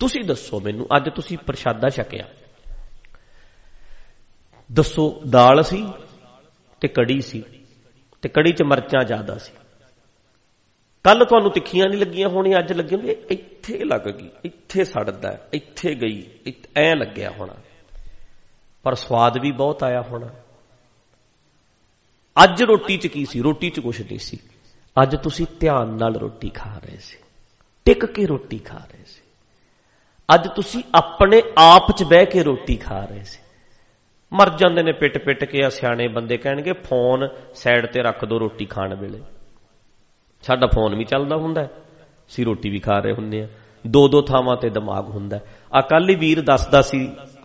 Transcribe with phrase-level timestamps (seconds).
[0.00, 2.28] ਤੁਸੀਂ ਦੱਸੋ ਮੈਨੂੰ, ਅੱਜ ਤੁਸੀਂ ਪ੍ਰਸ਼ਾਦਾ ਛਕਿਆ।
[4.72, 5.88] ਦੱਸੋ, ਦਾਲ ਸੀ
[6.80, 7.44] ਤੇ ਕੜੀ ਸੀ
[8.22, 9.52] ਤੇ ਕੜੀ 'ਚ ਮਰਚਾਂ ਜ਼ਿਆਦਾ ਸੀ।
[11.04, 15.94] ਕੱਲ ਤੁਹਾਨੂੰ ਤਿੱਖੀਆਂ ਨਹੀਂ ਲੱਗੀਆਂ ਹੋਣੀਆਂ, ਅੱਜ ਲੱਗੀ ਹੁੰਦੀ ਇੱਥੇ ਲੱਗ ਗਈ, ਇੱਥੇ ਸੜਦਾ ਇੱਥੇ
[15.94, 16.30] ਗਈ
[16.76, 17.54] ਐ ਲੱਗਿਆ ਹੋਣਾ।
[18.82, 20.28] ਪਰ ਸਵਾਦ ਵੀ ਬਹੁਤ ਆਇਆ ਹੋਣਾ।
[22.44, 23.40] ਅੱਜ ਰੋਟੀ 'ਚ ਕੀ ਸੀ?
[23.42, 24.38] ਰੋਟੀ 'ਚ ਕੁਝ ਨਹੀਂ ਸੀ।
[25.02, 27.18] ਅੱਜ ਤੁਸੀਂ ਧਿਆਨ ਨਾਲ ਰੋਟੀ ਖਾ ਰਹੇ ਸੀ।
[27.84, 29.29] ਟਿਕ ਕੇ ਰੋਟੀ ਖਾ ਰਹੇ ਸੀ।
[30.34, 33.38] ਅੱਜ ਤੁਸੀਂ ਆਪਣੇ ਆਪ 'ਚ ਬਹਿ ਕੇ ਰੋਟੀ ਖਾ ਰਹੇ ਸੀ।
[34.32, 38.38] ਮਰ ਜਾਂਦੇ ਨੇ ਪਿੱਟ ਪਿੱਟ ਕੇ, ਆ ਸਿਆਣੇ ਬੰਦੇ ਕਹਿਣਗੇ, ਫੋਨ ਸਾਈਡ ਤੇ ਰੱਖ ਦੋ
[38.40, 39.20] ਰੋਟੀ ਖਾਣ ਵੇਲੇ।
[40.44, 41.66] ਸਾਡਾ ਫੋਨ ਵੀ ਚੱਲਦਾ ਹੁੰਦਾ
[42.28, 43.46] ਸੀ ਰੋਟੀ ਵੀ ਖਾ ਰਹੇ ਹੁੰਦੇ ਆ
[43.84, 45.40] ਦੋ ਦੋ ਥਾਵਾਂ ਤੇ ਦਿਮਾਗ ਹੁੰਦਾ
[45.72, 46.98] ਆ ਕੱਲ ਹੀ ਵੀਰ ਦੱਸਦਾ ਸੀ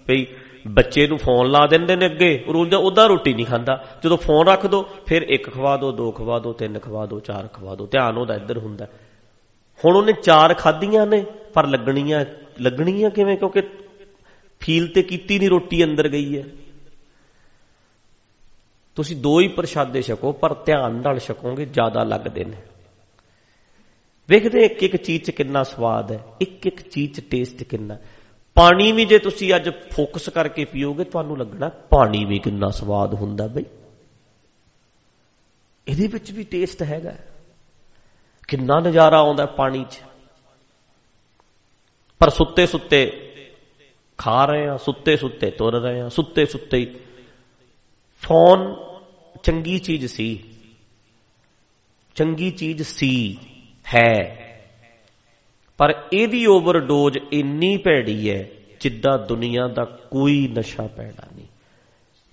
[0.08, 0.26] ਭਈ
[0.68, 3.74] ਬੱਚੇ ਨੂੰ ਫੋਨ ਲਾ ਦਿੰਦੇ ਨੇ ਅੱਗੇ। ਰੋਜ਼ ਉਹਦਾ ਰੋਟੀ ਨਹੀਂ ਖਾਂਦਾ।
[4.04, 7.48] ਜਦੋਂ ਫੋਨ ਰੱਖ ਦੋ, ਫਿਰ ਇੱਕ ਖਵਾ ਦੋ ਦੋ ਖਵਾ ਦੋ, ਤਿੰਨ ਖਵਾ ਦੋ, ਚਾਰ
[7.48, 8.86] ਖਵਾ ਦੋ। ਧਿਆਨ ਉਹਦਾ ਇੱਧਰ ਹੁੰਦਾ
[9.80, 11.24] ਹੁਣ ਉਹਨੇ ਚਾਰ ਖਾਧੀਆਂ ਨੇ,
[11.54, 12.24] ਪਰ ਲੱਗਣੀਆਂ
[12.62, 13.38] ਲੱਗਣੀਆਂ ਕਿਵੇਂ?
[13.38, 13.62] ਕਿਉਂਕਿ
[14.60, 16.44] ਫੀਲ ਤੇ ਕੀਤੀ ਨਹੀਂ, ਰੋਟੀ ਅੰਦਰ ਗਈ ਹੈ।
[18.96, 22.58] ਤੁਸੀਂ ਦੋ ਹੀ ਪ੍ਰਸ਼ਾਦੇ ਛਕੋ, ਪਰ ਧਿਆਨ ਨਾਲ ਛਕੋਗੇ, ਜ਼ਿਆਦਾ ਲੱਗਦੇ ਨੇ।
[24.30, 27.98] ਵੇਖਦੇ ਇੱਕ ਇੱਕ ਚੀਜ਼ 'ਚ ਕਿੰਨਾ ਸਵਾਦ ਹੈ ਇੱਕ ਇੱਕ ਚੀਜ਼ 'ਚ ਟੇਸਟ ਕਿੰਨਾ।
[28.56, 33.48] ਪਾਣੀ ਵੀ ਜੇ ਤੁਸੀਂ ਅੱਜ ਫੋਕਸ ਕਰਕੇ ਪੀਓਗੇ, ਤੁਹਾਨੂੰ ਲੱਗਣਾ ਪਾਣੀ ਵੀ ਕਿੰਨਾ ਸਵਾਦ ਹੁੰਦਾ
[33.48, 33.66] ਬਈ।
[35.88, 37.16] ਇਹਦੇ ਵਿੱਚ ਵੀ ਟੇਸਟ ਹੈਗਾ।
[38.48, 40.02] ਕਿੰਨਾ ਨਜ਼ਾਰਾ ਆਉਂਦਾ ਪਾਣੀ 'ਚ।
[42.20, 43.32] ਪਰ ਸੁੱਤੇ ਸੁੱਤੇ
[44.18, 47.00] ਖਾ ਰਹੇ ਆ ਸੁੱਤੇ ਸੁੱਤੇ ਤੁਰ ਰਹੇ ਆ ਸੁੱਤੇ ਸੁੱਤੇ
[48.22, 48.76] ਫੋਨ
[49.44, 50.44] ਚੰਗੀ ਚੀਜ਼ ਸੀ।
[52.16, 53.38] ਚੰਗੀ ਚੀਜ਼ ਸੀ,
[53.96, 54.42] ਹੈ।
[55.78, 61.46] ਪਰ ਇਹਦੀ ਓਵਰਡੋਜ਼ ਇੰਨੀ ਭੈੜੀ ਹੈ ਜਿੱਦਾਂ ਦੁਨੀਆ ਦਾ ਕੋਈ ਨਸ਼ਾ ਪੈਣਾ ਨਹੀਂ।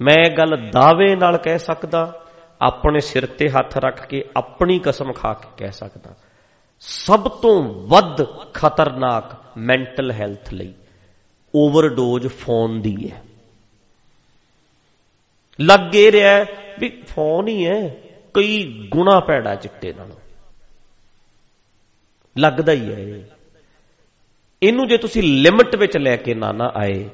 [0.00, 2.27] ਮੈਂ ਗੱਲ ਦਾਅਵੇ ਨਾਲ ਕਹਿ ਸਕਦਾ,
[2.62, 6.14] ਆਪਣੇ ਸਿਰ ਤੇ ਹੱਥ ਰੱਖ ਕੇ ਆਪਣੀ ਕਸਮ ਖਾ ਕੇ ਕਹਿ ਸਕਦਾ।
[6.84, 10.75] ਸਭ ਤੋਂ ਵੱਧ ਖਤਰਨਾਕ ਮੈਂਟਲ ਹੈਲਥ ਲਈ
[11.55, 13.22] ਓਵਰਡੋਜ਼ ਫੋਨ ਦੀ ਹੈ।
[15.61, 16.44] ਲੱਗੇ ਰਿਹਾ
[16.78, 17.89] ਵੀ ਫੋਨ ਹੀ ਹੈ,
[18.34, 20.17] ਕਈ ਗੁਣਾ ਪੈੜਾ ਚਿੱਟੇ ਨਾਲੋਂ।
[22.39, 23.29] ਲੱਗਦਾ ਹੀ ਹੈ।
[24.62, 27.08] ਇਹਨੂੰ ਜੇ ਤੁਸੀਂ ਲਿਮਟ ਵਿੱਚ ਲੈ ਕੇ ਨਾ ਨਾ ਆਏ,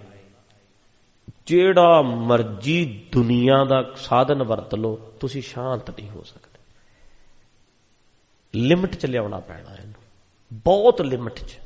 [1.47, 6.48] ਜਿਹੜਾ ਮਰਜ਼ੀ ਦੁਨੀਆ ਦਾ ਸਾਧਨ ਵਰਤ ਲਓ, ਤੁਸੀਂ ਸ਼ਾਂਤ ਨਹੀਂ ਹੋ ਸਕਦੇ।
[8.59, 9.95] ਲਿਮਟ ਚ ਲਿਆਉਣਾ ਪੈਣਾ ਇਹਨੂੰ।
[10.53, 11.59] ਬਹੁਤ ਲਿਮਟ ਚ।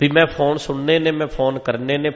[0.00, 2.10] ਵੀ ਮੈਂ ਫੋਨ ਸੁਣਨੇ ਨੇ, ਮੈਂ ਫੋਨ ਕਰਨੇ ਨੇ।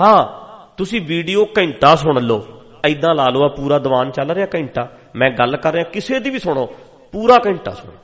[0.00, 4.98] ਹਾਂ, ਤੁਸੀਂ ਵੀਡੀਓ ਘੰਟਾ ਸੁਣ ਲਓ। ਐਦਾਂ ਲਾ ਲਓ, ਆ ਪੂਰਾ ਦੀਵਾਨ ਚੱਲ ਰਿਹਾ ਘੰਟਾ।
[5.16, 6.66] ਮੈਂ ਗੱਲ ਕਰ ਰਿਹਾ, ਕਿਸੇ ਦੀ ਵੀ ਸੁਣੋ।
[7.12, 7.98] ਪੂਰਾ ਘੰਟਾ ਸੁਣੋ।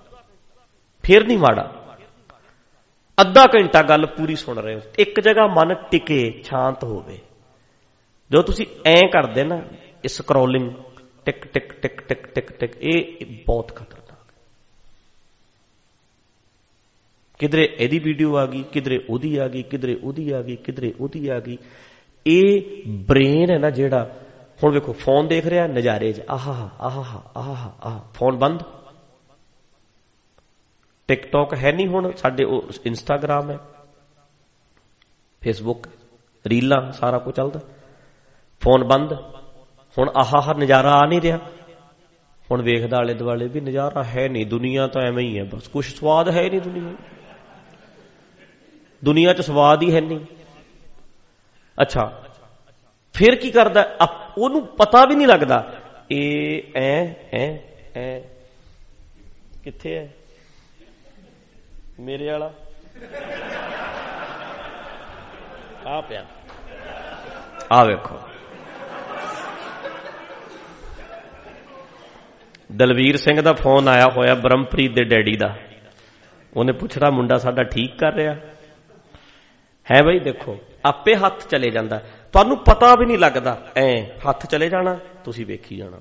[1.02, 1.80] ਫੇਰ ਨਹੀਂ ਮਾੜਾ।
[3.20, 7.18] ਅੱਧਾ ਘੰਟਾ ਗੱਲ ਪੂਰੀ ਸੁਣ ਰਹੇ ਹੋ। ਇੱਕ ਜਗ੍ਹਾ ਮਨ ਟਿਕੇ ਸ਼ਾਂਤ ਹੋਵੇ।
[8.30, 9.62] ਜੋ ਤੁਸੀਂ ਐਂ ਕਰਦੇ ਨਾ
[10.04, 10.70] ਇਸ ਸਕਰੋਲਿੰਗ
[11.24, 14.04] ਟਿਕ ਟਿਕ ਟਿਕ ਟਿਕ ਟਿਕ ਟਿਕ ਇਹ ਬਹੁਤ ਖਤਰਨਾਕ ਹੈ
[17.44, 21.28] ਕਿਧਰੇ ਇਹਦੀ ਵੀਡੀਓ ਆ ਗਈ, ਕਿਧਰੇ ਉਹਦੀ ਆ ਗਈ, ਕਿਧਰੇ ਉਹਦੀ ਆ ਗਈ, ਕਿਧਰੇ ਉਹਦੀ
[21.28, 21.58] ਆ ਗਈ।
[22.26, 24.16] ਇਹ ਬ੍ਰੇਨ ਹੈ ਨਾ ਜਿਹੜਾ,
[24.64, 28.62] ਹੁਣ ਵੇਖੋ ਫੋਨ ਦੇਖ ਰਿਹਾ, ਨਜ਼ਾਰੇ 'ਚ, ਆਹਾ ਆਹਾ ਆਹਾ ਆਹ ਫੋਨ ਬੰਦ।
[31.08, 33.58] ਟਿਕਟੌਕ ਹੈ ਨਹੀਂ ਹੁਣ, ਸਾਡੇ ਉਹ ਇੰਸਟਾਗ੍ਰam ਹੈ
[35.40, 35.88] ਫੇਸਬੁੱਕ
[36.46, 37.60] ਰੀਲਾਂ, ਸਾਰਾ ਕੁਝ ਚੱਲਦਾ।
[38.60, 39.12] ਫੋਨ ਬੰਦ।
[39.98, 41.38] ਹੁਣ ਆਹਾ ਨਜ਼ਾਰਾ ਆ ਨਹੀਂ ਰਿਹਾ।
[42.50, 45.84] ਹੁਣ ਵੇਖਦਾ ਆਲੇ ਦੁਆਲੇ ਵੀ ਨਜ਼ਾਰਾ ਹੈ ਨਹੀਂ, ਦੁਨੀਆ ਤਾਂ ਐਵੇਂ ਹੀ ਹੈ, ਬਸ ਕੁਝ
[45.84, 46.92] ਸਵਾਦ ਹੈ ਨਹੀਂ ਦੁਨੀਆ।
[49.04, 50.20] ਦੁਨੀਆ 'ਚ ਸਵਾਦ ਹੀ ਹੈ ਨਹੀਂ।
[51.82, 52.22] ਅੱਛਾ।
[53.14, 53.96] ਫਿਰ ਕੀ ਕਰਦਾ?
[54.38, 55.74] ਉਹਨੂੰ ਪਤਾ ਵੀ ਨਹੀਂ ਲੱਗਦਾ।
[56.10, 57.56] ਇਹ ਐ ਐ
[57.96, 58.20] ਐ।
[59.64, 60.08] ਕਿੱਥੇ ਹੈ
[62.00, 62.52] ਮੇਰੇ ਵਾਲਾ।
[65.86, 66.26] ਆ ਪਿਆ।
[67.72, 68.20] ਆ ਵੇਖੋ।
[72.72, 75.56] ਦਲਵੀਰ ਸਿੰਘ ਦਾ ਫੋਨ ਆਇਆ ਹੋਇਆ ਬ੍ਰਹਮਪ੍ਰੀਤ ਦੇ ਡੈਡੀ ਦਾ।
[76.56, 78.36] ਉਹਨੇ ਪੁੱਛਣਾ ਮੁੰਡਾ ਸਾਡਾ ਠੀਕ ਕਰ ਰਿਹਾ?
[79.92, 81.98] ਹੈ ਬਈ ਦੇਖੋ, ਆਪੇ ਹੱਥ ਚਲੇ ਜਾਂਦਾ।
[82.32, 86.00] ਤੁਹਾਨੂੰ ਪਤਾ ਵੀ ਨਹੀਂ ਲੱਗਦਾ, ਐ ਹੱਥ ਚਲੇ ਜਾਣਾ, ਤੁਸੀਂ ਵੇਖੀ ਜਾਣਾ।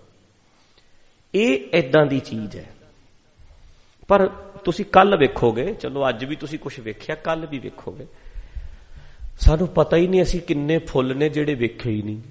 [1.35, 2.65] ਇਹ ਇਦਾਂ ਦੀ ਚੀਜ਼ ਹੈ।
[4.07, 4.27] ਪਰ
[4.65, 8.07] ਤੁਸੀਂ ਕੱਲ ਵੇਖੋਗੇ, ਚਲੋ ਅੱਜ ਵੀ ਤੁਸੀਂ ਕੁਝ ਵੇਖਿਆ, ਕੱਲ ਵੀ ਵੇਖੋਗੇ।
[9.39, 12.21] ਸਾਨੂੰ ਪਤਾ ਹੀ ਨਹੀਂ ਅਸੀਂ ਕਿੰਨੇ ਫੁੱਲ ਨੇ ਜਿਹੜੇ ਵੇਖੇ ਹੀ ਨਹੀਂ।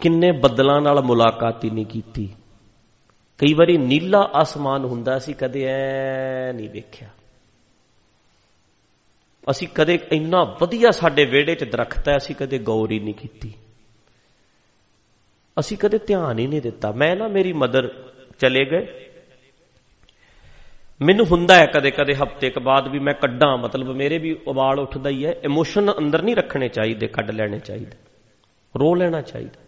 [0.00, 2.34] ਕਿੰਨੇ ਬੱਦਲਾਂ ਨਾਲ ਮੁਲਾਕਾਤ ਹੀ ਨਹੀਂ ਕੀਤੀ।
[3.38, 7.08] ਕਈ ਵਾਰੀ ਨੀਲਾ ਅਸਮਾਨ ਹੁੰਦਾ ਸੀ ਕਦੇ ਐ ਨਹੀਂ ਵੇਖਿਆ।
[9.50, 13.54] ਅਸੀਂ ਕਦੇ ਇੰਨਾ ਵਧੀਆ ਸਾਡੇ ਵਿਹੜੇ 'ਚ ਦਰਖਤ ਹੈ, ਅਸੀਂ ਕਦੇ ਗੌਰ ਹੀ ਨਹੀਂ ਕੀਤੀ।
[15.60, 19.10] ਅਸੀਂ ਕਦੇ ਧਿਆਨ ਹੀ ਨਹੀਂ ਦਿੱਤਾ। ਮੈਂ ਨਾ ਮੇਰੀ ਮਦਰ ਚਲੇ ਗਏ।
[21.02, 24.78] ਮੈਨੂੰ ਹੁੰਦਾ ਹੈ ਕਦੇ ਕਦੇ ਹਫ਼ਤੇ ਕ ਬਾਅਦ ਵੀ ਮੈਂ ਕੱਢਾਂ, ਮਤਲਬ ਮੇਰੇ ਵੀ ਉਬਾਲ
[24.78, 27.96] ਉੱਠਦਾ ਹੀ ਹੈ। ਇਮੋਸ਼ਨ ਅੰਦਰ ਨਹੀਂ ਰੱਖਣੇ ਚਾਹੀਦੇ, ਕੱਢ ਲੈਣੇ ਚਾਹੀਦੇ।
[28.80, 29.60] ਰੋ ਲੈਣਾ ਚਾਹੀਦਾ।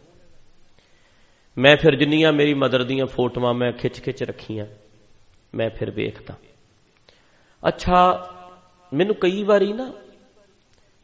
[1.58, 4.66] ਮੈਂ ਫਿਰ ਜਿੰਨੀਆਂ ਮੇਰੀ ਮਦਰ ਦੀਆਂ ਫੋਟੋਆਂ ਮੈਂ ਖਿੱਚ ਖਿੱਚ ਰੱਖੀਆਂ,
[5.54, 6.34] ਮੈਂ ਫਿਰ ਵੇਖਦਾ।
[7.68, 8.30] ਅੱਛਾ
[8.92, 9.92] ਮੈਨੂੰ ਕਈ ਵਾਰੀ ਨਾ,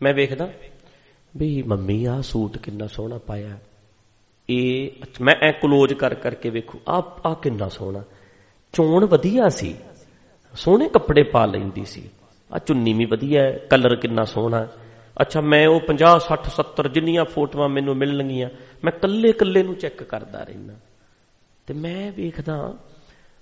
[0.02, 0.48] ਮੈਂ ਵੇਖਦਾ
[1.36, 3.58] ਵੀ ਮੰਮੀ ਆ ਸੂਟ ਕਿੰਨਾ ਸੋਹਣਾ ਪਾਇਆ
[4.50, 4.90] ਇਹ
[5.20, 8.02] ਮੈਂ ਐ ਕਲੋਜ਼ ਕਰ ਕਰਕੇ ਵੇਖੂ ਆ ਆ ਕਿੰਨਾ ਸੋਹਣਾ।
[8.72, 9.74] ਚੋਣ ਵਧੀਆ ਸੀ।
[10.54, 12.10] ਸੋਹਣੇ ਕੱਪੜੇ ਪਾ ਲੈਂਦੀ ਸੀ।
[12.52, 14.68] ਆ ਚੁੰਨੀ ਵੀ ਵਧੀਆ ਹੈ ਕਲਰ ਕਿੰਨਾ ਸੋਹਣਾ
[15.20, 18.48] ਅੱਛਾ, ਮੈਂ ਉਹ 50 60 70 ਜਿੰਨੀਆਂ ਫੋਟੋਆਂ ਮੈਨੂੰ ਮਿਲਣਗੀਆਂ,
[18.84, 20.74] ਮੈਂ ਕੱਲੇ ਕੱਲੇ ਨੂੰ ਚੈੱਕ ਕਰਦਾ ਰਹਿਣਾ
[21.66, 22.74] ਤੇ ਮੈਂ ਵੇਖਦਾ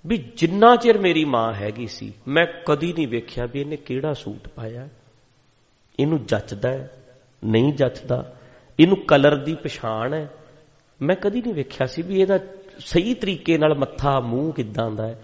[0.07, 4.47] ਵੀ ਜਿੰਨਾ ਚਿਰ ਮੇਰੀ ਮਾਂ ਹੈਗੀ ਸੀ, ਮੈਂ ਕਦੀ ਨਹੀਂ ਵੇਖਿਆ ਵੀ ਇਹਨੇ ਕਿਹੜਾ ਸੂਟ
[4.47, 4.89] ਪਾਇਆ।
[5.99, 6.87] ਇਹਨੂੰ ਜੱਚਦਾ
[7.45, 8.37] ਨਹੀਂ ਜੱਚਦਾ।
[8.79, 10.29] ਇਹਨੂੰ ਕਲਰ ਦੀ ਪਛਾਣ ਹੈ।
[11.01, 12.39] ਮੈਂ ਕਦੀ ਨਹੀਂ ਵੇਖਿਆ ਸੀ ਵੀ ਇਹਦਾ
[12.79, 15.23] ਸਹੀ ਤਰੀਕੇ ਨਾਲ ਮੱਥਾ, ਮੂੰਹ ਕਿੱਦਾਂ ਦਾ ਹੈ,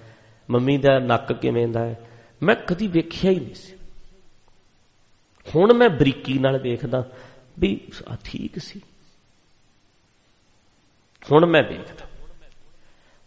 [0.49, 1.99] ਮੰਮੀ ਦਾ ਨੱਕ ਕਿਵੇਂ ਦਾ ਹੈ।
[2.43, 3.77] ਮੈਂ ਕਦੀ ਵੇਖਿਆ ਹੀ ਨਹੀਂ ਸੀ।
[5.55, 7.11] ਹੁਣ ਮੈਂ ਬਰੀਕੀ ਨਾਲ ਵੇਖਦਾ
[7.59, 8.81] ਵੀ ਆ ਠੀਕ ਸੀ।
[11.31, 12.16] ਹੁਣ ਮੈਂ ਵੇਖਦਾ।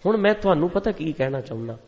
[0.06, 1.79] ਹੁਣ ਮੈਂ ਤੁਹਾਨੂੰ ਪਤਾ ਕੀ ਕਹਿਣਾ ਚਾਹੁੰਦਾ?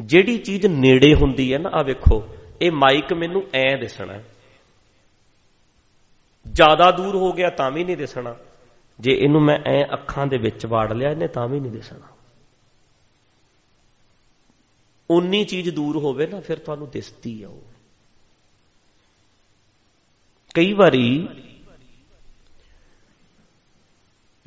[0.00, 2.28] ਜਿਹੜੀ ਚੀਜ਼ ਨੇੜੇ ਹੁੰਦੀ ਹੈ ਨਾ ਆ ਵੇਖੋ,
[2.62, 4.20] ਇਹ ਮਾਈਕ ਮੈਨੂੰ ਐ ਦਿਸਣਾ।
[6.52, 8.36] ਜ਼ਿਆਦਾ ਦੂਰ ਹੋ ਗਿਆ ਤਾਂ ਵੀ ਨਹੀਂ ਦਿਸਣਾ।
[9.00, 12.06] ਜੇ ਇਹਨੂੰ ਮੈਂ ਐ ਅੱਖਾਂ ਦੇ ਵਿੱਚ ਵਾੜ ਲਿਆ, ਇਹਨੇ ਤਾਂ ਵੀ ਨਹੀਂ ਦਿਸਣਾ।
[15.10, 17.62] ਉਨੀ ਚੀਜ਼ ਦੂਰ ਹੋਵੇ ਨਾ, ਫਿਰ ਤੁਹਾਨੂੰ ਦਿਸਦੀ ਆ ਉਹ।
[20.54, 21.28] ਕਈ ਵਾਰੀ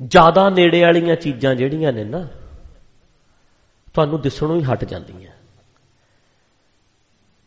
[0.06, 2.28] ਜ਼ਿਆਦਾ ਨੇੜੇ ਵਾਲੀਆਂ ਚੀਜ਼ਾਂ ਜਿਹੜੀਆਂ ਨੇ ਨਾ
[3.96, 5.30] ਤੁਹਾਨੂੰ ਦਿਸਣੋਂ ਹੀ ਹਟ ਜਾਂਦੀਆਂ।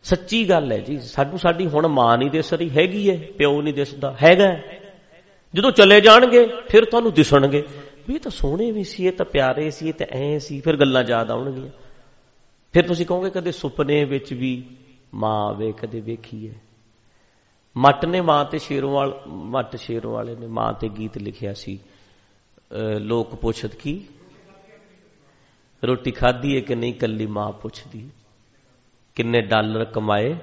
[0.06, 3.74] ਸੱਚੀ ਗੱਲ ਹੈ ਜੀ, ਸਾਨੂੰ ਸਾਡੀ ਹੁਣ ਮਾਂ ਨਹੀਂ ਦਿਸ ਰਹੀ, ਹੈਗੀ ਹੈ, ਪਿਓ ਨਹੀਂ
[3.74, 4.50] ਦਿਸਦਾ, ਹੈਗਾ
[5.54, 7.64] ਜਦੋਂ ਚਲੇ ਜਾਣਗੇ, ਫਿਰ ਤੁਹਾਨੂੰ ਦਿਸਣਗੇ।
[8.08, 10.78] ਵੀ ਇਹ ਤਾਂ ਸੋਹਣੇ ਵੀ ਸੀ, ਇਹ ਤਾਂ ਪਿਆਰੇ ਸੀ, ਇਹ ਤਾਂ ਐ ਸੀ, ਫਿਰ
[10.78, 11.70] ਗੱਲਾਂ ਯਾਦ ਆਉਣਗੀਆਂ।
[12.74, 14.52] ਫਿਰ ਤੁਸੀਂ ਕਹੋਗੇ, ਕਦੇ ਸੁਪਨੇ ਵਿੱਚ ਵੀ
[15.14, 16.54] ਮਾਂ ਆਵੇ, ਕਦੇ ਵੇਖੀਏ।
[17.76, 21.80] ਮੱਟ ਨੇ ਮਾਂ ਤੇ ਸ਼ੇਰੋਂ ਵਾਲ, ਮੱਟ ਸ਼ੇਰੋਂ ਵਾਲੇ ਨੇ ਮਾਂ ਤੇ ਗੀਤ ਲਿਖਿਆ ਸੀ
[23.02, 24.02] ਲੋਕ ਪੁੱਛਤ ਕੀ?
[25.88, 28.10] ਰੋਟੀ ਖਾਧੀ ਹੈ ਕਿ ਨਹੀਂ, ਕੱਲੀ ਮਾਂ ਪੁੱਛਦੀ
[29.16, 30.36] ਕਿੰਨੇ ਡਾਲਰ ਕਮਾਏ?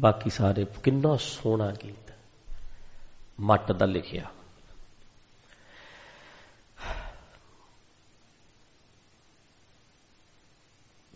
[0.00, 2.12] ਬਾਕੀ ਸਾਰੇ, ਕਿੰਨਾ ਸੋਹਣਾ ਗੀਤ
[3.40, 4.30] ਮੱਟ ਦਾ ਲਿਖਿਆ।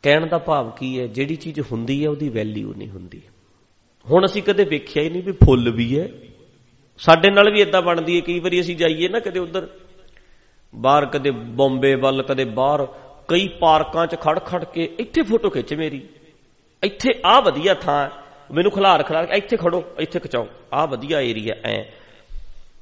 [0.03, 3.23] ਕਹਿਣ ਦਾ ਭਾਵ ਕੀ ਹੈ, ਜਿਹੜੀ ਚੀਜ਼ ਹੁੰਦੀ ਹੈ, ਉਹਦੀ ਵੈਲਿਊ ਨਹੀਂ ਹੁੰਦੀ।
[4.11, 6.09] ਹੁਣ ਅਸੀਂ ਕਦੇ ਵੇਖਿਆ ਹੀ ਨਹੀਂ ਵੀ ਫੁੱਲ ਵੀ ਹੈ।
[6.99, 9.81] ਸਾਡੇ ਨਾਲ ਵੀ ਇਦਾਂ ਬਣਦੀ ਹੈ, ਕਈ ਵਾਰੀ ਅਸੀਂ ਜਾਈਏ ਨਾ ਕਦੇ ਉਧਰ
[10.77, 12.87] ਬਾਹਰ ਕਦੇ ਬੰਬੇ ਵੱਲ, ਕਦੇ ਬਾਹਰ,
[13.29, 16.03] ਕਈ ਪਾਰਕਾਂ 'ਚ ਖੜ ਖੜ ਕੇ ਇੱਥੇ ਫੋਟੋ ਖਿੱਚ ਮੇਰੀ।
[16.85, 18.09] ਇੱਥੇ ਆ ਵਧੀਆ ਥਾਂ
[18.55, 21.83] ਮੈਨੂੰ ਖਿਲਾਰ ਖਿਲਾਰ ਇੱਥੇ ਖੜੋ, ਇੱਥੇ ਖਿਚਾਓ। ਆ ਵਧੀਆ ਏਰੀਆ ਐ।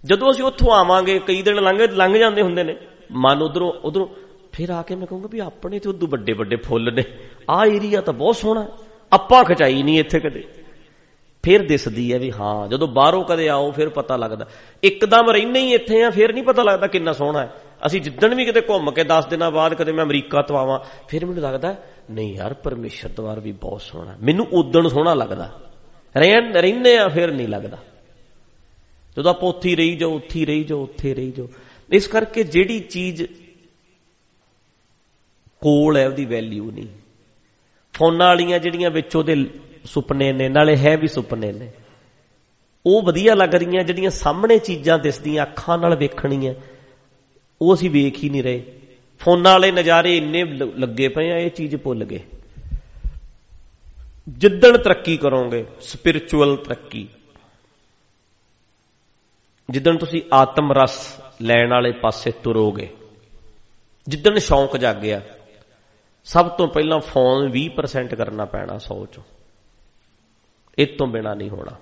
[0.05, 2.77] ਜਦੋਂ ਅਸੀਂ ਉੱਥੋਂ ਆਵਾਂਗੇ, ਕਈ ਦਿਨ ਲੰਘ ਲੰਘ ਜਾਂਦੇ ਹੁੰਦੇ ਨੇ।
[3.13, 4.07] ਮਨ ਉਧਰੋਂ ਉਧਰੋਂ
[4.53, 7.03] ਫਿਰ ਆ ਕੇ ਮੈਂ ਕਹੂੰਗਾ ਵੀ ਆਪਣੇ ਤੇ ਉਦੋਂ ਵੱਡੇ ਵੱਡੇ ਫੁੱਲ ਨੇ।
[7.51, 8.67] ਆ ਏਰੀਆ ਤਾਂ ਬਹੁਤ ਸੋਹਣਾ
[9.13, 10.45] ਆਪਾਂ ਖਚਾਈ ਨਹੀਂ ਇੱਥੇ ਕਦੇ।
[11.43, 14.47] ਫਿਰ ਦਿਸਦੀ ਹੈ ਵੀ ਹਾਂ, ਜਦੋਂ ਬਾਹਰੋਂ ਕਦੇ ਆਓ, ਫਿਰ ਪਤਾ ਲੱਗਦਾ।
[14.83, 17.53] ਇੱਕਦਮ ਰਹਿਣੇ ਹੀ ਇੱਥੇ ਆ, ਫਿਰ ਨਹੀਂ ਪਤਾ ਲੱਗਦਾ ਕਿੰਨਾ ਸੋਹਣਾ ਹੈ।
[17.87, 20.79] ਅਸੀਂ ਜਿੱਦਣ ਵੀ ਕਿਤੇ ਘੁੰਮ ਕੇ 10 ਦਿਨਾਂ ਬਾਅਦ ਕਦੇ ਮੈਂ ਅਮਰੀਕਾ ਤੋਂ ਆਵਾਂ,
[21.09, 21.75] ਫਿਰ ਮੈਨੂੰ ਲੱਗਦਾ,
[22.11, 25.51] ਨਹੀਂ ਯਾਰ, ਪਰਮੇਸ਼ਰ ਦਵਾਰ ਵੀ ਬਹੁਤ ਸੋਹਣਾ ਮੈਨੂੰ ਉਦਣ ਸੋਹਣਾ ਲੱਗਦਾ।
[26.17, 27.79] ਰਹਿੰਦੇ ਆ, ਫਿਰ ਨਹੀਂ ਲੱਗਦਾ।
[29.17, 31.49] ਜਦੋਂ ਆਪਾਂ ਉੱਥੇ ਰਹੀ ਜਾਓ ਉੱਥੇ ਰਹੀ ਜਾਓ ਉੱਥੇ ਰਹੀ ਜਾਓ
[31.93, 33.23] ਇਸ ਕਰਕੇ ਜਿਹੜੀ ਚੀਜ਼
[35.61, 36.89] ਕੋਲ ਹੈ, ਉਹਦੀ ਵੈਲਿਊ ਨਹੀਂ।
[37.95, 39.37] ਫੋਨਾਂ ਵਾਲੀਆਂ ਜਿਹੜੀਆਂ ਵਿੱਚ ਉਹਦੇ
[39.85, 41.71] ਸੁਪਨੇ ਨੇ, ਨਾਲੇ ਹੈ ਵੀ ਸੁਪਨੇ ਨੇ।
[42.87, 46.55] ਉਹ ਵਧੀਆ ਲੱਗ ਰਹੀਆਂ, ਜਿਹੜੀਆਂ ਸਾਹਮਣੇ ਚੀਜ਼ਾਂ ਦਿਸਦੀਆਂ, ਅੱਖਾਂ ਨਾਲ ਵੇਖਣੀਆਂ।
[47.63, 48.63] ਉਹ ਅਸੀਂ ਵੇਖ ਹੀ ਨਹੀਂ ਰਹੇ।
[49.19, 50.45] ਫੋਨਾਂ ਵਾਲੇ ਨਜ਼ਾਰੇ ਇੰਨੇ
[50.77, 52.21] ਲੱਗੇ ਪਏ ਆ, ਇਹ ਚੀਜ਼ ਭੁੱਲ ਗਏ।
[54.29, 57.09] ਜਿੱਦਣ ਤਰੱਕੀ ਕਰੋਗੇ ਸਪਿਰਚੁਅਲ ਤਰੱਕੀ।
[59.71, 62.89] ਜਿੱਦਣ ਤੁਸੀਂ ਆਤਮ ਰਸ ਲੈਣ ਵਾਲੇ ਪਾਸੇ ਤੁਰੋਗੇ,
[64.09, 65.21] ਜਿੱਦਣ ਸ਼ੌਂਕ ਜਾਗਿਆ,
[66.25, 69.23] ਸਭ ਤੋਂ ਪਹਿਲਾਂ ਫੋਨ 20% ਕਰਨਾ ਪੈਣਾ 100 ਚੋਂ।
[70.79, 71.77] ਇਹ ਤੋਂ ਬਿਨਾ ਨਹੀਂ ਹੋਣਾ।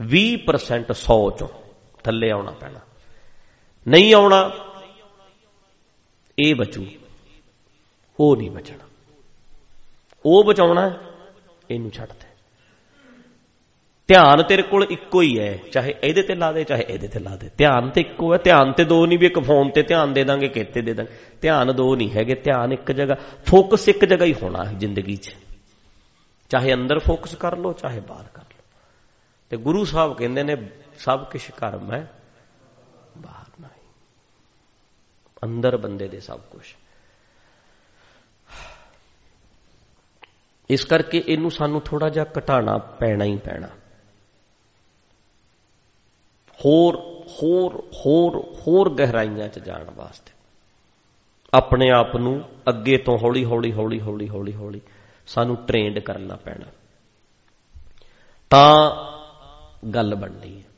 [0.00, 1.48] 20% 100 ਚੋਂ
[2.04, 2.80] ਥੱਲੇ ਆਉਣਾ ਪੈਣਾ।
[3.86, 4.50] ਨਹੀਂ ਆਉਣਾ,
[6.38, 6.86] ਇਹ ਬਚੂ,
[8.20, 8.84] ਉਹ ਨਹੀਂ ਬਚਣਾ।
[10.26, 10.90] ਉਹ ਬਚਾਉਣਾ,
[11.70, 12.26] ਇਹਨੂੰ ਛੱਡ ਦੇ।
[14.08, 17.36] ਧਿਆਨ ਤੇਰੇ ਕੋਲ ਇੱਕੋ ਹੀ ਹੈ, ਚਾਹੇ ਇਹਦੇ ਤੇ ਲਾ ਦੇ, ਚਾਹੇ ਇਹਦੇ ਤੇ ਲਾ
[17.36, 20.24] ਦੇ। ਧਿਆਨ ਤੇ ਇੱਕੋ ਹੈ, ਧਿਆਨ ਤੇ ਦੋ ਨਹੀਂ ਵੀ ਇੱਕ ਫੋਨ ਤੇ ਧਿਆਨ ਦੇ
[20.24, 23.16] ਦਾਂਗੇ, ਕਿਤੇ ਦੇ ਦਾਂਗੇ। ਧਿਆਨ ਦੋ ਨਹੀਂ ਹੈਗੇ, ਧਿਆਨ ਇੱਕ ਜਗ੍ਹਾ,
[23.46, 25.34] ਫੋਕਸ ਇੱਕ ਜਗ੍ਹਾ ਹੀ ਹੋਣਾ ਹੈ ਜ਼ਿੰਦਗੀ 'ਚ।
[26.50, 28.62] ਚਾਹੇ ਅੰਦਰ ਫੋਕਸ ਕਰ ਲੋ ਚਾਹੇ ਬਾਹਰ ਕਰ ਲੋ
[29.50, 30.56] ਤੇ ਗੁਰੂ ਸਾਹਿਬ ਕਹਿੰਦੇ ਨੇ,
[30.98, 32.12] ਸਭ ਕੁਝ ਕਰਮ ਹੈ
[33.18, 33.70] ਬਾਹਰ ਨਹੀਂ
[35.46, 36.62] ਅੰਦਰ ਬੰਦੇ ਦੇ ਸਭ ਕੁਝ
[40.70, 43.66] ਇਸ ਕਰਕੇ ਇਹਨੂੰ ਸਾਨੂੰ ਥੋੜਾ ਜਿਹਾ ਘਟਾਣਾ ਪੈਣਾ ਹੀ ਪੈਣਾ।
[46.64, 46.96] ਹੋਰ
[47.28, 50.32] ਹੋਰ ਹੋਰ ਹੋਰ ਗਹਿਰਾਈਆਂ 'ਚ ਜਾਣ ਵਾਸਤੇ।
[51.54, 54.80] ਆਪਣੇ ਆਪ ਨੂੰ ਅੱਗੇ ਤੋਂ ਹੌਲੀ ਹੌਲੀ ਹੌਲੀ ਹੌਲੀ ਹੌਲੀ ਹੌਲੀ
[55.26, 56.66] ਸਾਨੂੰ ਟ੍ਰੇਨਡ ਕਰਨਾ ਪੈਣਾ।
[58.50, 58.90] ਤਾਂ
[59.88, 60.75] ਗੱਲ ਬਣਨੀ ਹੈ।